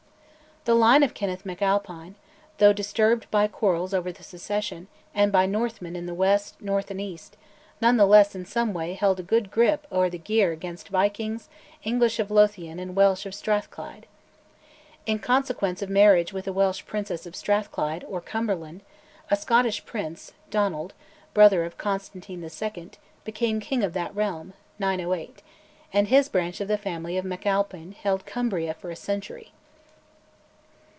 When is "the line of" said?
0.65-1.15